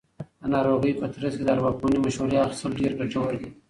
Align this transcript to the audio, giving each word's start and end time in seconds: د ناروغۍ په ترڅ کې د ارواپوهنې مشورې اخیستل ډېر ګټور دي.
د 0.41 0.43
ناروغۍ 0.53 0.91
په 0.99 1.05
ترڅ 1.13 1.33
کې 1.37 1.43
د 1.45 1.49
ارواپوهنې 1.55 1.97
مشورې 2.05 2.41
اخیستل 2.45 2.71
ډېر 2.79 2.91
ګټور 2.99 3.31
دي. 3.41 3.49